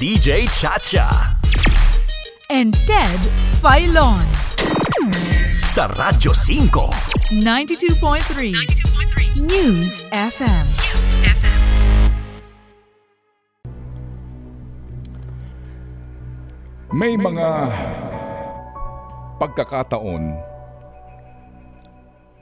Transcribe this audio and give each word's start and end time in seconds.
DJ 0.00 0.48
Chacha. 0.48 1.36
and 2.48 2.72
Ted 2.88 3.20
Filon. 3.60 4.24
Sa 5.60 5.92
Radyo 5.92 6.32
5. 6.32 7.36
92.3 7.44 9.44
News 9.44 10.00
FM. 10.08 10.66
May 16.96 17.20
mga 17.20 17.48
pagkakataon 19.36 20.24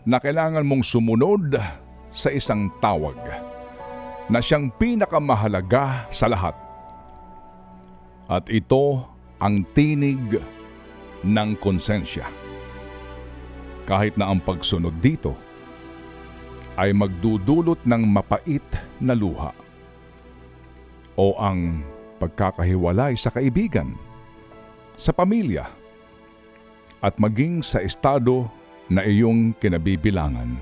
na 0.06 0.22
kailangan 0.22 0.62
mong 0.62 0.86
sumunod 0.86 1.58
sa 2.14 2.30
isang 2.30 2.70
tawag 2.78 3.18
na 4.30 4.38
siyang 4.38 4.70
pinakamahalaga 4.78 6.06
sa 6.14 6.30
lahat. 6.30 6.67
At 8.28 8.44
ito 8.52 9.08
ang 9.40 9.64
tinig 9.72 10.36
ng 11.24 11.50
konsensya. 11.58 12.28
Kahit 13.88 14.20
na 14.20 14.28
ang 14.28 14.44
pagsunod 14.44 14.92
dito 15.00 15.32
ay 16.76 16.92
magdudulot 16.92 17.80
ng 17.82 18.02
mapait 18.04 18.62
na 19.00 19.16
luha 19.16 19.50
o 21.18 21.34
ang 21.40 21.82
pagkakahiwalay 22.22 23.18
sa 23.18 23.34
kaibigan 23.34 23.96
sa 24.94 25.10
pamilya 25.10 25.66
at 27.02 27.18
maging 27.18 27.64
sa 27.64 27.82
estado 27.82 28.46
na 28.86 29.02
iyong 29.02 29.56
kinabibilangan 29.58 30.54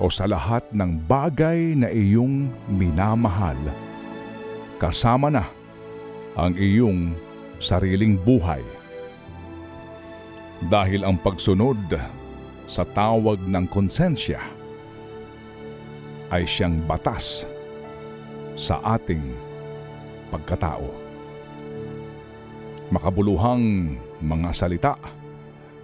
o 0.00 0.08
sa 0.08 0.24
lahat 0.24 0.64
ng 0.72 1.04
bagay 1.04 1.74
na 1.76 1.92
iyong 1.92 2.48
minamahal 2.70 3.58
kasama 4.80 5.28
na 5.28 5.57
ang 6.38 6.54
iyong 6.54 7.12
sariling 7.58 8.14
buhay. 8.22 8.62
Dahil 10.70 11.02
ang 11.02 11.18
pagsunod 11.18 11.98
sa 12.70 12.86
tawag 12.86 13.42
ng 13.42 13.66
konsensya 13.66 14.38
ay 16.30 16.46
siyang 16.46 16.78
batas 16.86 17.42
sa 18.54 18.78
ating 18.82 19.22
pagkatao 20.30 21.08
makabuluhang 22.88 23.96
mga 24.24 24.50
salita 24.56 24.94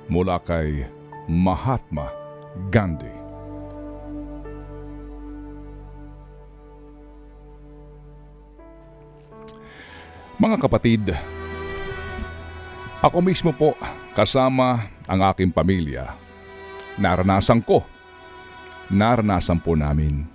mula 0.08 0.40
kay 0.40 0.88
Mahatma 1.28 2.08
Gandhi. 2.72 3.23
Mga 10.34 10.56
kapatid, 10.58 11.14
ako 13.04 13.18
mismo 13.22 13.54
po 13.54 13.78
kasama 14.16 14.90
ang 15.06 15.20
aking 15.30 15.54
pamilya. 15.54 16.14
Naranasan 16.98 17.62
ko, 17.62 17.86
naranasan 18.90 19.62
po 19.62 19.78
namin 19.78 20.26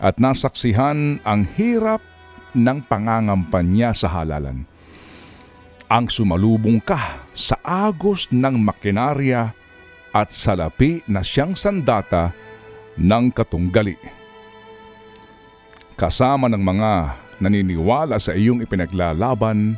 at 0.00 0.20
nasaksihan 0.20 1.20
ang 1.24 1.48
hirap 1.56 2.00
ng 2.56 2.78
pangangampanya 2.84 3.96
sa 3.96 4.12
halalan 4.12 4.68
ang 5.86 6.10
sumalubong 6.10 6.82
ka 6.82 7.30
sa 7.30 7.58
agos 7.62 8.26
ng 8.34 8.58
makinarya 8.58 9.54
at 10.10 10.28
salapi 10.34 11.06
na 11.06 11.22
siyang 11.22 11.54
sandata 11.54 12.34
ng 12.98 13.30
katunggali. 13.30 13.94
Kasama 15.94 16.50
ng 16.50 16.60
mga 16.60 16.92
naniniwala 17.42 18.16
sa 18.16 18.32
iyong 18.32 18.64
ipinaglalaban 18.64 19.76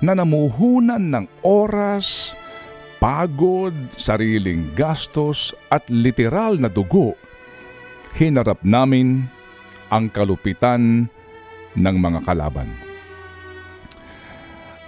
na 0.00 0.12
namuhunan 0.16 1.12
ng 1.12 1.26
oras, 1.44 2.32
pagod, 3.00 3.72
sariling 3.96 4.72
gastos 4.72 5.52
at 5.68 5.84
literal 5.92 6.56
na 6.56 6.68
dugo, 6.72 7.16
hinarap 8.16 8.60
namin 8.64 9.28
ang 9.92 10.08
kalupitan 10.08 11.08
ng 11.76 11.96
mga 12.00 12.20
kalaban. 12.24 12.68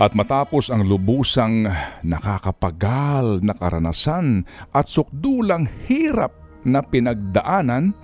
At 0.00 0.16
matapos 0.18 0.72
ang 0.72 0.82
lubusang 0.88 1.68
nakakapagal 2.02 3.44
na 3.44 3.54
karanasan 3.54 4.42
at 4.74 4.88
sukdulang 4.88 5.68
hirap 5.86 6.34
na 6.66 6.82
pinagdaanan, 6.82 7.94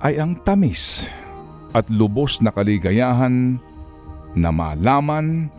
ay 0.00 0.16
ang 0.16 0.38
tamis 0.46 1.04
at 1.70 1.86
lubos 1.90 2.42
na 2.42 2.50
kaligayahan 2.50 3.58
na 4.34 4.50
malaman 4.50 5.50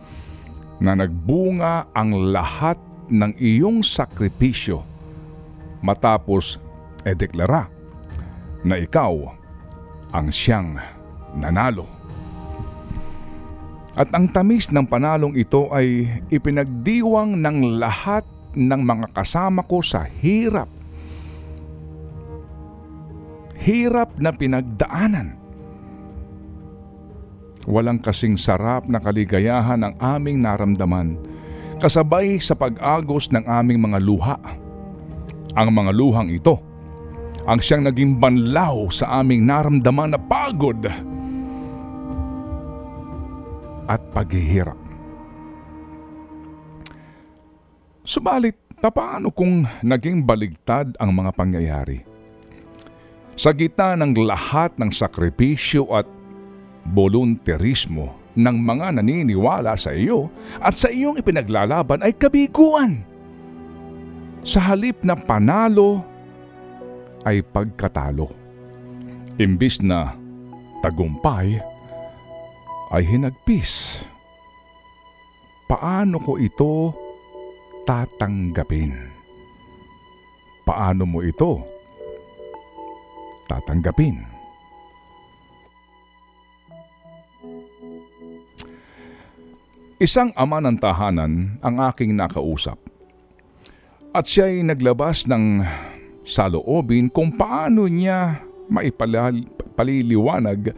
na 0.82 0.92
nagbunga 0.96 1.88
ang 1.92 2.32
lahat 2.32 2.76
ng 3.12 3.32
iyong 3.36 3.84
sakripisyo 3.84 4.82
matapos 5.84 6.56
edeklara 7.04 7.68
na 8.62 8.78
ikaw 8.78 9.12
ang 10.14 10.28
siyang 10.30 10.78
nanalo. 11.36 11.88
At 13.92 14.08
ang 14.16 14.32
tamis 14.32 14.72
ng 14.72 14.88
panalong 14.88 15.36
ito 15.36 15.68
ay 15.68 16.08
ipinagdiwang 16.32 17.36
ng 17.36 17.76
lahat 17.76 18.24
ng 18.56 18.80
mga 18.80 19.12
kasama 19.12 19.60
ko 19.68 19.84
sa 19.84 20.08
hirap. 20.08 20.68
Hirap 23.60 24.16
na 24.16 24.32
pinagdaanan. 24.32 25.41
Walang 27.66 28.02
kasing 28.02 28.34
sarap 28.34 28.90
na 28.90 28.98
kaligayahan 28.98 29.82
ang 29.82 29.94
aming 30.02 30.42
naramdaman 30.42 31.18
kasabay 31.78 32.38
sa 32.38 32.54
pag-agos 32.54 33.30
ng 33.30 33.42
aming 33.46 33.78
mga 33.82 33.98
luha. 34.02 34.38
Ang 35.52 35.68
mga 35.70 35.90
luhang 35.94 36.30
ito 36.32 36.72
ang 37.42 37.58
siyang 37.58 37.90
naging 37.90 38.22
banlaw 38.22 38.86
sa 38.86 39.18
aming 39.18 39.42
naramdaman 39.42 40.14
na 40.14 40.20
pagod 40.20 40.78
at 43.90 44.00
paghihirap. 44.14 44.78
Subalit, 48.06 48.58
paano 48.78 49.34
kung 49.34 49.66
naging 49.82 50.22
baligtad 50.22 50.94
ang 51.02 51.10
mga 51.14 51.30
pangyayari? 51.34 51.98
Sa 53.34 53.50
gitna 53.50 53.98
ng 53.98 54.14
lahat 54.22 54.78
ng 54.78 54.94
sakripisyo 54.94 55.90
at 55.90 56.06
volunteerismo 56.88 58.22
ng 58.34 58.56
mga 58.56 58.98
naniniwala 58.98 59.76
sa 59.76 59.92
iyo 59.92 60.32
at 60.58 60.72
sa 60.72 60.88
iyong 60.88 61.20
ipinaglalaban 61.20 62.00
ay 62.00 62.16
kabiguan. 62.16 63.04
Sa 64.42 64.58
halip 64.58 65.04
na 65.06 65.14
panalo 65.14 66.02
ay 67.22 67.44
pagkatalo. 67.46 68.32
Imbis 69.38 69.78
na 69.80 70.18
tagumpay 70.82 71.62
ay 72.92 73.02
hinagpis. 73.06 74.02
Paano 75.70 76.20
ko 76.20 76.36
ito 76.36 76.92
tatanggapin? 77.88 78.92
Paano 80.68 81.08
mo 81.08 81.24
ito 81.24 81.64
tatanggapin? 83.48 84.41
Isang 90.02 90.34
ama 90.34 90.58
ng 90.58 90.82
tahanan 90.82 91.62
ang 91.62 91.76
aking 91.86 92.18
nakausap. 92.18 92.74
At 94.10 94.26
siya 94.26 94.50
ay 94.50 94.66
naglabas 94.66 95.30
ng 95.30 95.62
saloobin 96.26 97.06
kung 97.06 97.38
paano 97.38 97.86
niya 97.86 98.42
maipaliliwanag 98.66 100.74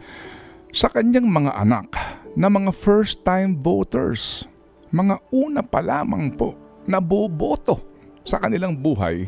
sa 0.69 0.93
kanyang 0.93 1.25
mga 1.25 1.57
anak 1.57 1.89
na 2.37 2.53
mga 2.53 2.69
first-time 2.69 3.57
voters, 3.57 4.45
mga 4.93 5.17
una 5.33 5.65
pa 5.65 5.81
lamang 5.81 6.29
po 6.29 6.53
na 6.85 7.01
boboto 7.01 7.81
sa 8.21 8.37
kanilang 8.37 8.77
buhay, 8.77 9.25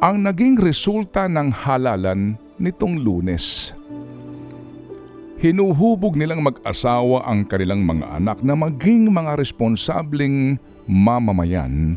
ang 0.00 0.24
naging 0.24 0.56
resulta 0.56 1.28
ng 1.28 1.52
halalan 1.52 2.40
nitong 2.56 3.04
lunes. 3.04 3.76
Hinuhubog 5.38 6.18
nilang 6.18 6.42
mag-asawa 6.42 7.22
ang 7.22 7.46
kanilang 7.46 7.86
mga 7.86 8.18
anak 8.18 8.42
na 8.42 8.58
maging 8.58 9.06
mga 9.06 9.38
responsableng 9.38 10.58
mamamayan 10.90 11.94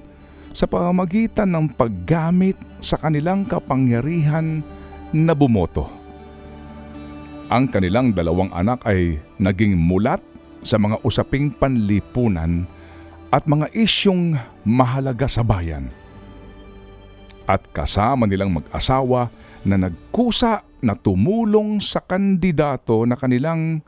sa 0.54 0.70
pamamagitan 0.70 1.50
ng 1.50 1.74
paggamit 1.74 2.54
sa 2.78 3.02
kanilang 3.02 3.42
kapangyarihan 3.50 4.62
na 5.10 5.34
bumoto. 5.34 5.90
Ang 7.50 7.66
kanilang 7.74 8.14
dalawang 8.14 8.54
anak 8.54 8.86
ay 8.86 9.18
naging 9.42 9.74
mulat 9.74 10.22
sa 10.62 10.78
mga 10.78 11.02
usaping 11.02 11.50
panlipunan 11.50 12.70
at 13.34 13.50
mga 13.50 13.74
isyong 13.74 14.38
mahalaga 14.62 15.26
sa 15.26 15.42
bayan. 15.42 15.90
At 17.50 17.66
kasama 17.74 18.30
nilang 18.30 18.54
mag-asawa 18.54 19.34
na 19.66 19.82
nagkusa 19.82 20.71
na 20.82 20.98
tumulong 20.98 21.78
sa 21.82 22.02
kandidato 22.02 23.06
na 23.06 23.14
kanilang 23.18 23.82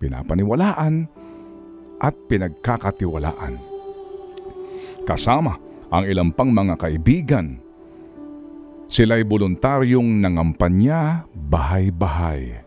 pinapaniwalaan 0.00 1.04
at 2.00 2.14
pinagkakatiwalaan. 2.28 3.60
Kasama 5.04 5.56
ang 5.92 6.04
ilang 6.08 6.32
pang 6.32 6.48
mga 6.48 6.74
kaibigan. 6.80 7.60
Sila'y 8.90 9.22
voluntaryong 9.22 10.18
nangampanya 10.18 11.28
bahay-bahay. 11.30 12.64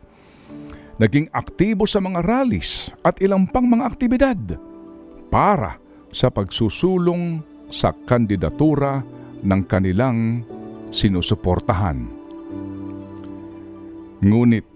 Naging 1.02 1.28
aktibo 1.34 1.84
sa 1.90 2.00
mga 2.00 2.24
rallies 2.24 2.94
at 3.04 3.20
ilang 3.20 3.50
pang 3.50 3.66
mga 3.66 3.84
aktibidad 3.92 4.40
para 5.28 5.82
sa 6.14 6.30
pagsusulong 6.30 7.42
sa 7.74 7.92
kandidatura 7.92 9.02
ng 9.42 9.62
kanilang 9.66 10.46
sinusuportahan. 10.94 12.23
Ngunit 14.24 14.68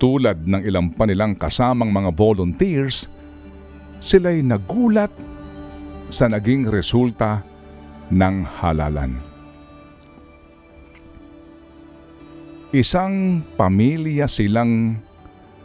tulad 0.00 0.48
ng 0.48 0.64
ilang 0.64 0.88
pa 0.96 1.04
nilang 1.04 1.36
kasamang 1.36 1.92
mga 1.92 2.10
volunteers, 2.16 3.04
sila'y 4.00 4.40
nagulat 4.40 5.12
sa 6.08 6.24
naging 6.24 6.72
resulta 6.72 7.44
ng 8.08 8.48
halalan. 8.64 9.20
Isang 12.72 13.44
pamilya 13.60 14.24
silang 14.24 14.96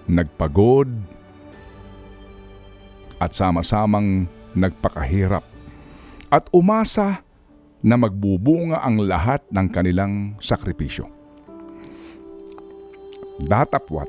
nagpagod 0.07 0.91
at 3.19 3.31
sama-samang 3.31 4.27
nagpakahirap 4.51 5.43
at 6.27 6.43
umasa 6.51 7.23
na 7.83 7.95
magbubunga 7.95 8.83
ang 8.83 8.99
lahat 9.03 9.43
ng 9.51 9.67
kanilang 9.71 10.35
sakripisyo. 10.39 11.22
Datapwat, 13.43 14.07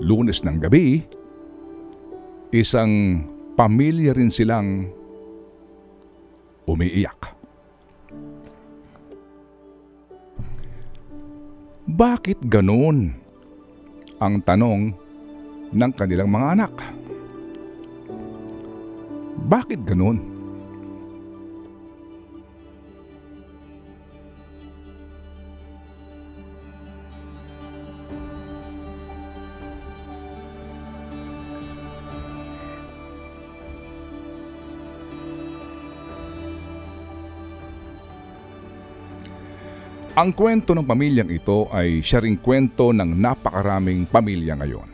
lunes 0.00 0.40
ng 0.40 0.56
gabi, 0.56 1.04
isang 2.56 3.20
pamilya 3.52 4.16
rin 4.16 4.32
silang 4.32 4.88
umiiyak. 6.64 7.36
Bakit 11.84 12.48
ganoon? 12.48 13.12
Ang 14.24 14.34
tanong 14.40 14.80
ng 15.76 15.92
kanilang 15.92 16.32
mga 16.32 16.48
anak. 16.56 16.74
Bakit 19.52 19.84
ganoon? 19.84 20.37
Ang 40.18 40.34
kwento 40.34 40.74
ng 40.74 40.82
pamilyang 40.82 41.30
ito 41.30 41.70
ay 41.70 42.02
siya 42.02 42.18
ring 42.18 42.42
kwento 42.42 42.90
ng 42.90 43.06
napakaraming 43.22 44.02
pamilya 44.10 44.58
ngayon. 44.58 44.90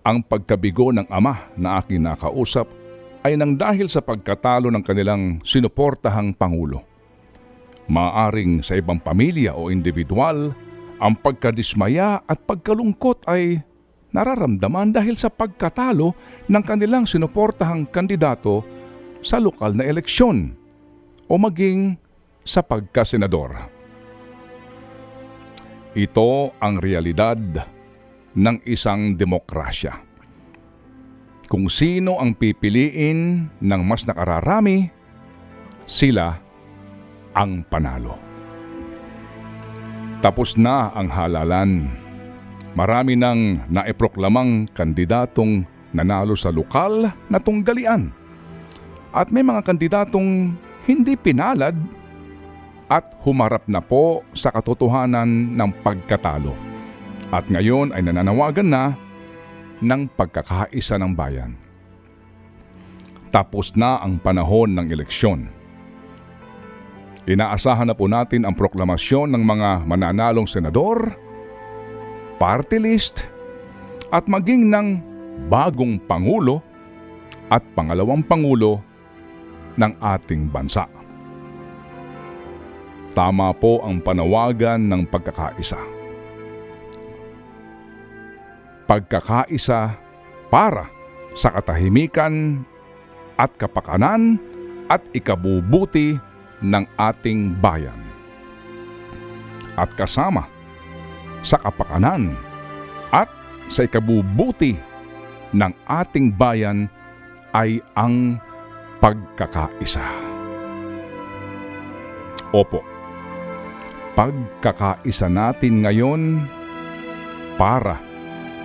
Ang 0.00 0.24
pagkabigo 0.24 0.96
ng 0.96 1.04
ama 1.12 1.52
na 1.60 1.76
aking 1.76 2.00
nakausap 2.00 2.72
ay 3.20 3.36
nang 3.36 3.52
dahil 3.52 3.92
sa 3.92 4.00
pagkatalo 4.00 4.72
ng 4.72 4.80
kanilang 4.80 5.44
sinuportahang 5.44 6.32
Pangulo. 6.32 6.88
Maaring 7.92 8.64
sa 8.64 8.80
ibang 8.80 8.96
pamilya 8.96 9.60
o 9.60 9.68
individual, 9.68 10.56
ang 10.96 11.12
pagkadismaya 11.20 12.24
at 12.24 12.40
pagkalungkot 12.48 13.28
ay 13.28 13.60
nararamdaman 14.16 14.88
dahil 14.88 15.20
sa 15.20 15.28
pagkatalo 15.28 16.16
ng 16.48 16.64
kanilang 16.64 17.04
sinuportahang 17.04 17.84
kandidato 17.92 18.64
sa 19.20 19.36
lokal 19.36 19.76
na 19.76 19.84
eleksyon 19.84 20.56
o 21.28 21.36
maging 21.36 22.00
sa 22.42 22.60
pagkasenador. 22.62 23.70
Ito 25.92 26.56
ang 26.56 26.80
realidad 26.80 27.38
ng 28.32 28.56
isang 28.64 29.14
demokrasya. 29.14 30.00
Kung 31.52 31.68
sino 31.68 32.16
ang 32.16 32.32
pipiliin 32.32 33.44
ng 33.60 33.82
mas 33.84 34.08
nakararami, 34.08 34.88
sila 35.84 36.32
ang 37.36 37.60
panalo. 37.68 38.16
Tapos 40.24 40.56
na 40.56 40.88
ang 40.96 41.12
halalan. 41.12 41.92
Marami 42.72 43.20
nang 43.20 43.68
naiproklamang 43.68 44.72
kandidatong 44.72 45.68
nanalo 45.92 46.32
sa 46.32 46.48
lokal 46.48 47.12
na 47.28 47.36
tunggalian. 47.36 48.08
At 49.12 49.28
may 49.28 49.44
mga 49.44 49.60
kandidatong 49.60 50.56
hindi 50.88 51.20
pinalad 51.20 51.76
at 52.92 53.08
humarap 53.24 53.64
na 53.72 53.80
po 53.80 54.20
sa 54.36 54.52
katotohanan 54.52 55.56
ng 55.56 55.70
pagkatalo. 55.80 56.52
At 57.32 57.48
ngayon 57.48 57.96
ay 57.96 58.04
nananawagan 58.04 58.68
na 58.68 58.92
ng 59.80 60.12
pagkakaisa 60.12 61.00
ng 61.00 61.16
bayan. 61.16 61.56
Tapos 63.32 63.72
na 63.72 63.96
ang 63.96 64.20
panahon 64.20 64.76
ng 64.76 64.92
eleksyon. 64.92 65.48
Inaasahan 67.24 67.88
na 67.88 67.96
po 67.96 68.04
natin 68.04 68.44
ang 68.44 68.52
proklamasyon 68.52 69.32
ng 69.32 69.40
mga 69.40 69.70
mananalong 69.88 70.44
senador, 70.44 71.16
party 72.36 72.76
list, 72.76 73.24
at 74.12 74.28
maging 74.28 74.68
ng 74.68 75.00
bagong 75.48 75.96
pangulo 76.04 76.60
at 77.48 77.64
pangalawang 77.72 78.20
pangulo 78.20 78.84
ng 79.80 79.92
ating 79.96 80.52
bansa. 80.52 80.84
Tama 83.12 83.52
po 83.52 83.84
ang 83.84 84.00
panawagan 84.00 84.80
ng 84.88 85.04
pagkakaisa. 85.04 85.76
Pagkakaisa 88.88 90.00
para 90.48 90.88
sa 91.36 91.52
katahimikan 91.52 92.64
at 93.36 93.52
kapakanan 93.60 94.40
at 94.88 95.04
ikabubuti 95.12 96.16
ng 96.64 96.84
ating 96.96 97.52
bayan. 97.60 98.00
At 99.76 99.92
kasama 99.92 100.48
sa 101.44 101.60
kapakanan 101.60 102.32
at 103.12 103.28
sa 103.68 103.84
ikabubuti 103.84 104.76
ng 105.52 105.72
ating 105.84 106.32
bayan 106.32 106.88
ay 107.52 107.84
ang 107.92 108.40
pagkakaisa. 109.04 110.04
Opo 112.52 112.91
pagkakaisa 114.12 115.32
natin 115.32 115.88
ngayon 115.88 116.22
para 117.56 117.96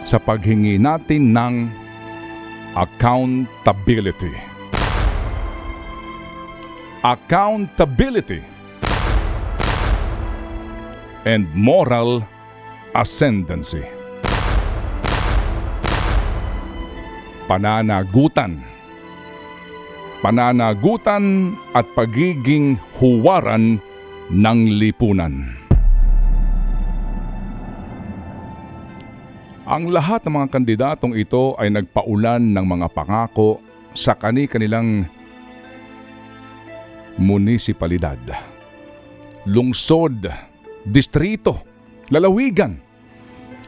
sa 0.03 0.19
paghingi 0.19 0.79
natin 0.79 1.31
ng 1.31 1.55
accountability. 2.75 4.35
Accountability 7.03 8.43
and 11.23 11.47
moral 11.55 12.23
ascendancy. 12.91 13.83
Pananagutan. 17.47 18.59
Pananagutan 20.19 21.55
at 21.71 21.87
pagiging 21.95 22.75
huwaran 22.99 23.79
ng 24.27 24.59
lipunan. 24.75 25.55
Ang 29.67 29.91
lahat 29.91 30.23
ng 30.23 30.33
mga 30.39 30.47
kandidatong 30.51 31.13
ito 31.15 31.55
ay 31.59 31.71
nagpaulan 31.71 32.55
ng 32.55 32.65
mga 32.67 32.87
pangako 32.91 33.59
sa 33.91 34.15
kani-kanilang 34.15 35.03
munisipalidad, 37.19 38.19
lungsod, 39.47 40.27
distrito, 40.87 41.63
lalawigan. 42.11 42.79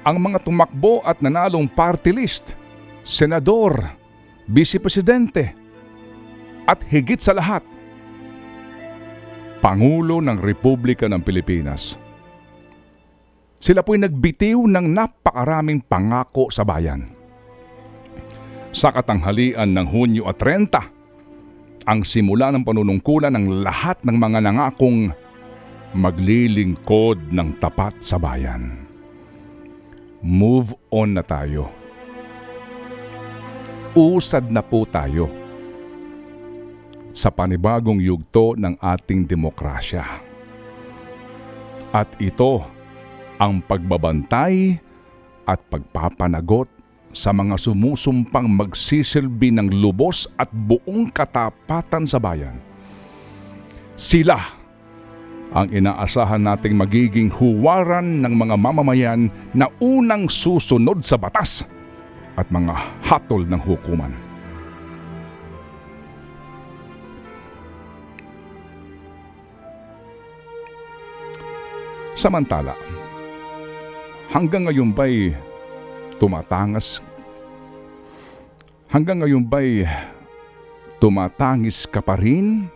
Ang 0.08 0.18
mga 0.24 0.40
tumakbo 0.48 1.04
at 1.04 1.20
nanalong 1.20 1.68
party 1.68 2.16
list, 2.16 2.56
senador, 3.04 3.76
vice-presidente, 4.48 5.52
at 6.64 6.80
higit 6.88 7.20
sa 7.20 7.36
lahat– 7.36 7.64
Pangulo 9.60 10.24
ng 10.24 10.40
Republika 10.40 11.12
ng 11.12 11.20
Pilipinas. 11.20 12.00
Sila 13.60 13.84
po'y 13.84 14.00
nagbitiw 14.00 14.56
ng 14.56 14.88
napakaraming 14.88 15.84
pangako 15.84 16.48
sa 16.48 16.64
bayan. 16.64 17.12
Sa 18.72 18.96
katanghalian 18.96 19.76
ng 19.76 19.88
Hunyo 19.92 20.24
at 20.32 20.40
30, 20.40 21.84
ang 21.84 22.00
simula 22.08 22.56
ng 22.56 22.64
panunungkulan 22.64 23.36
ng 23.36 23.60
lahat 23.60 24.00
ng 24.08 24.16
mga 24.16 24.40
nangakong 24.48 25.12
maglilingkod 25.92 27.34
ng 27.34 27.60
tapat 27.60 28.00
sa 28.00 28.16
bayan. 28.16 28.88
move 30.20 30.76
on 30.92 31.16
na 31.16 31.24
tayo. 31.24 31.72
Usad 33.96 34.52
na 34.52 34.60
po 34.60 34.84
tayo 34.84 35.39
sa 37.20 37.28
panibagong 37.28 38.00
yugto 38.00 38.56
ng 38.56 38.80
ating 38.80 39.28
demokrasya. 39.28 40.08
At 41.92 42.08
ito 42.24 42.64
ang 43.36 43.60
pagbabantay 43.60 44.80
at 45.44 45.60
pagpapanagot 45.68 46.72
sa 47.12 47.36
mga 47.36 47.60
sumusumpang 47.60 48.48
magsisilbi 48.48 49.52
ng 49.52 49.68
lubos 49.84 50.32
at 50.40 50.48
buong 50.48 51.12
katapatan 51.12 52.08
sa 52.08 52.24
bayan. 52.24 52.56
Sila 54.00 54.40
ang 55.50 55.68
inaasahan 55.74 56.40
nating 56.40 56.78
magiging 56.78 57.34
huwaran 57.34 58.22
ng 58.22 58.34
mga 58.38 58.56
mamamayan 58.56 59.28
na 59.52 59.68
unang 59.82 60.30
susunod 60.30 61.02
sa 61.02 61.18
batas 61.18 61.66
at 62.38 62.48
mga 62.48 63.02
hatol 63.04 63.44
ng 63.44 63.60
hukuman. 63.60 64.29
Samantala, 72.20 72.76
hanggang 74.28 74.68
ngayon 74.68 74.92
ba'y 74.92 75.32
tumatangas? 76.20 77.00
Hanggang 78.92 79.24
ngayon 79.24 79.48
ba'y 79.48 79.88
tumatangis 81.00 81.88
ka 81.88 82.04
pa 82.04 82.20
rin? 82.20 82.68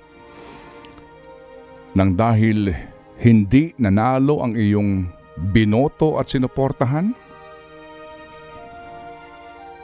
Nang 1.91 2.15
dahil 2.15 2.71
hindi 3.19 3.75
nanalo 3.75 4.47
ang 4.47 4.55
iyong 4.55 5.11
binoto 5.51 6.23
at 6.23 6.31
sinuportahan? 6.31 7.11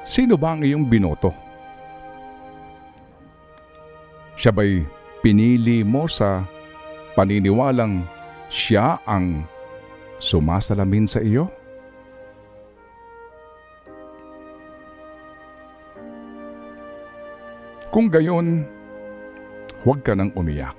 Sino 0.08 0.40
ba 0.40 0.56
ang 0.56 0.64
iyong 0.64 0.88
binoto? 0.88 1.36
Siya 4.40 4.56
ba'y 4.56 4.88
pinili 5.20 5.84
mo 5.84 6.08
sa 6.08 6.48
paniniwalang 7.12 8.19
siya 8.50 8.98
ang 9.06 9.46
sumasalamin 10.20 11.06
sa 11.06 11.22
iyo? 11.22 11.48
Kung 17.90 18.06
gayon, 18.06 18.70
huwag 19.82 20.06
ka 20.06 20.14
nang 20.14 20.30
umiyak. 20.38 20.78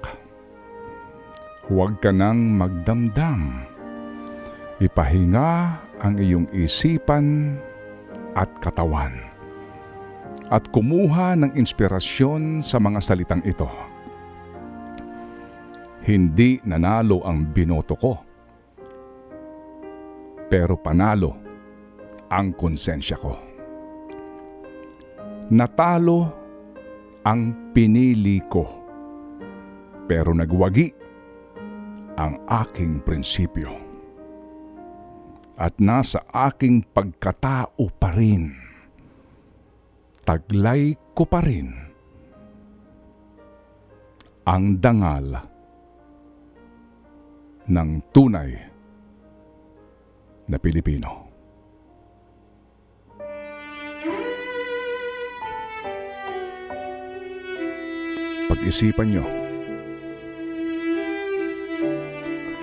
Huwag 1.66 1.98
ka 1.98 2.14
nang 2.14 2.54
magdamdam. 2.54 3.66
Ipahinga 4.78 5.50
ang 6.02 6.14
iyong 6.22 6.46
isipan 6.54 7.58
at 8.38 8.50
katawan. 8.62 9.26
At 10.54 10.70
kumuha 10.70 11.34
ng 11.38 11.54
inspirasyon 11.58 12.62
sa 12.62 12.78
mga 12.78 13.02
salitang 13.02 13.42
ito. 13.42 13.89
Hindi 16.00 16.57
nanalo 16.64 17.21
ang 17.21 17.52
binoto 17.52 17.95
ko. 17.97 18.12
Pero 20.49 20.80
panalo 20.80 21.37
ang 22.33 22.57
konsensya 22.57 23.21
ko. 23.21 23.35
Natalo 25.50 26.19
ang 27.26 27.75
pinili 27.76 28.40
ko. 28.49 28.64
Pero 30.09 30.33
nagwagi 30.33 30.88
ang 32.16 32.40
aking 32.49 33.04
prinsipyo. 33.04 33.71
At 35.61 35.76
nasa 35.76 36.25
aking 36.33 36.88
pagkatao 36.88 37.92
pa 38.00 38.16
rin. 38.16 38.57
Taglay 40.25 40.97
ko 41.12 41.28
pa 41.28 41.45
rin 41.45 41.90
ang 44.50 44.80
dangal 44.80 45.50
ng 47.70 48.02
tunay 48.10 48.50
na 50.50 50.58
Pilipino. 50.58 51.30
Pag-isipan 58.50 59.14
nyo. 59.14 59.24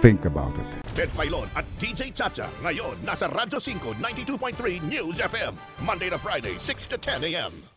Think 0.03 0.27
about 0.27 0.53
it. 0.59 0.67
Ted 0.93 1.09
Filon 1.15 1.47
at 1.55 1.63
DJ 1.79 2.11
Chacha. 2.11 2.51
Ngayon, 2.61 2.99
nasa 3.07 3.31
Radyo 3.31 3.57
5, 3.63 4.03
92.3 4.03 4.83
News 4.83 5.23
FM. 5.23 5.55
Monday 5.81 6.11
to 6.11 6.19
Friday, 6.19 6.59
6 6.59 6.91
to 6.91 6.97
10 6.99 7.23
a.m. 7.31 7.76